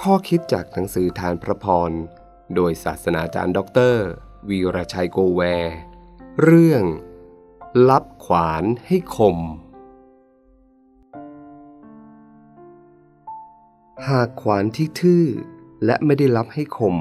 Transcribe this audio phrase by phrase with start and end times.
[0.00, 1.90] ข้อคิดจากหนังสือธารพระพร
[2.54, 4.04] โดยศาสนาจารย์ด็อกเตอร์
[4.48, 5.76] วีรชัยโกแวร์
[6.42, 6.82] เรื่อง
[7.88, 9.38] ลับขวานให้คม
[14.08, 15.24] หากขวานที่ทื่อ
[15.84, 16.96] และไม่ได้ลับให้คม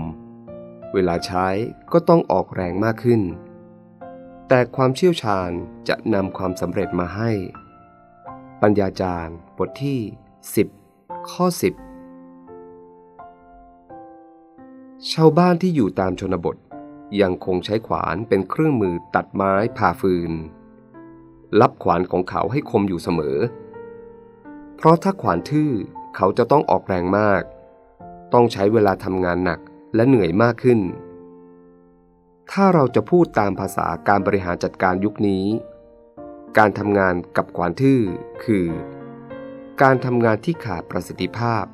[0.94, 1.48] เวลาใช้
[1.94, 3.22] ก็ต้องออกแรงมากขึ้น
[4.48, 5.52] แต่ความเชี่ยวชาญ
[5.88, 7.32] จะนำความสำเร็จมาให้
[8.62, 10.00] ปัญญาจารย์บทที่
[10.64, 11.83] 10 ข้อ 10
[15.12, 16.58] ชาวบ้านที่อยู่ตามชนบท
[17.22, 20.32] ยังคงใช้ขวานเป็นเครื่องมือตัดไม้ผ่าฟืน
[21.62, 23.38] รับขวานของเขาให้คมอยู่เสมอ
[24.76, 25.72] เพราะถ้าขวานทื่อ
[26.16, 27.44] เขาจะต้องออกแรงมาก
[28.34, 29.60] ต้องใช้เวลาทำงานหนัก
[29.96, 30.80] และเหนื่อยมากขึ้น
[32.52, 35.46] ถ้าเราจะพูดตามภาษาการบริหารจัดการยุคนี้
[36.58, 38.02] การทำงานกับขวานทื่อ
[38.44, 38.68] คือ
[39.82, 41.66] การทำงานที่ขาดประสิทธิภาพ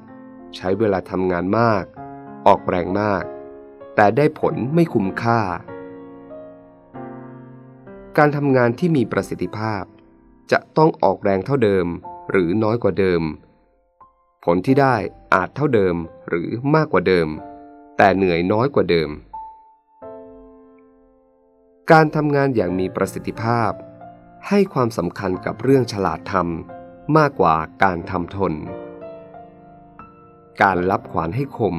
[0.56, 1.86] ใช้เวลาทำงานมาก
[2.48, 3.24] ออกแรงมาก
[3.96, 5.42] แต่ได้ผลไม่คุ้มค่า
[8.18, 9.84] การทำงานที่มีประสิทธิภาพ
[10.52, 11.88] จะต้องออกแรงเท่าเดิม
[12.32, 13.22] หรือน้อยกว่าเดิม
[14.46, 14.96] ผลที่ได้
[15.34, 15.96] อาจเท่าเดิม
[16.30, 17.28] หรือมากกว่าเดิม
[17.98, 19.10] แต่เหนื่อยน้อยกว่าเดิม
[21.92, 23.72] การทำงานอย่างมีประสิทธิภาพ
[24.48, 28.54] ให้ความสำคัญกับเรื่องฉลาดทำมากกว่าการทำทน
[30.62, 31.76] การรับขวานให้คม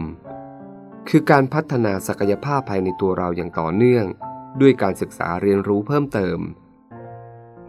[1.08, 4.06] คือการพัฒนาศักยภาพภายในตัวเราอย่างต่อเนื่อง
[4.60, 6.38] ด้วยการศึกษาเรียนรู้เพิ่มเติม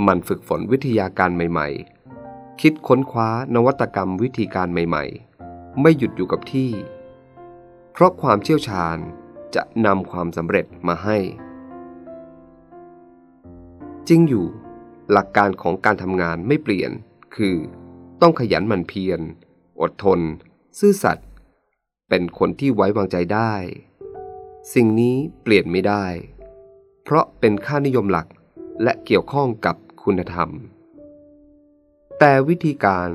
[0.07, 1.67] มันฝึกฝนวิทยาการใหม่
[2.15, 5.05] ๆ คิดค้นคว้านวัตกรรมวิธีการใหม่
[5.43, 6.71] ๆ ไม่หยุดอยู่กับที่
[7.91, 8.97] เพราะความเชี่ยวชาญ
[9.55, 11.17] จะนำความสำเร็จมาให้
[14.07, 14.45] จริงอยู่
[15.11, 16.91] หลักการของการทำงานไม่เปลี่ยน
[17.35, 17.55] คือ
[18.21, 19.19] ต้องขยันหมั่นเพียร
[19.81, 20.19] อดทน
[20.79, 21.27] ซื่อสัตย์
[22.13, 23.53] เป็นคนที่ไว้วางใจได้
[24.73, 26.05] สิ่งนี้เปลี่ยนไม่ได้
[27.03, 28.27] เพราะเป็นค่านิยมหลัก
[28.83, 30.49] และเกี่ยวข้องกับคุณธรรม
[32.19, 33.09] แต่วิธีการ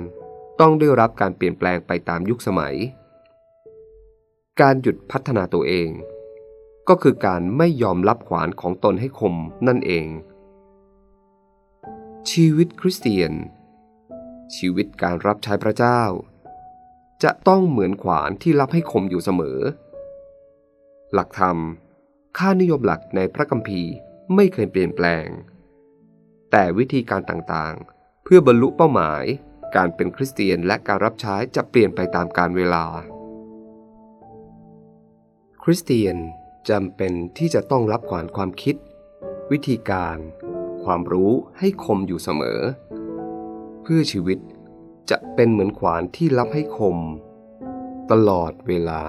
[0.61, 2.75] ต้องได้รับการเปลี่ยนแปลงไปตามยุคสมัย
[4.61, 5.89] การหยุดพัฒนาตัวเอง
[6.89, 9.35] ก็คือการไม่ยอมรับขวานของตนให้คม
[9.67, 10.09] นั่นเอง
[12.31, 13.33] ชีวิตคริสเตียน
[14.57, 16.03] ชีวิตการรับใช้พระเจ้า
[17.25, 19.59] จะต้องเหมือนขวานที่รับให้คมอยู่เสมอ
[21.13, 21.59] หลักธรรม
[22.39, 23.93] ค่านิยมหลักในพระคัมภีร์
[24.35, 25.27] ไม่เคยเปลี่ยนแปลง
[26.51, 29.25] แต่วิธีการต่างๆ เพื่อบรรลุเป้าหมาย
[29.77, 32.85] การเป็นคริสเตียนและการรับใช้จะเปลี่ยนไปตามกาลเวลา
[35.63, 36.17] คริสเตียน
[36.71, 38.77] จำเป็นที่จะต้องรับขวานความคิด
[39.51, 40.19] วิธีการ
[40.85, 42.61] ความรู้ให้คมอยู่เสมอ
[43.83, 44.39] เพื่อชีวิต
[45.11, 46.99] จะเป็นเหมือนขวานที่รับให้คม
[48.11, 49.03] ตลอดเวลา